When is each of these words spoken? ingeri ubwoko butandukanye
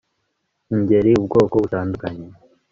ingeri 0.73 1.09
ubwoko 1.21 1.55
butandukanye 1.63 2.25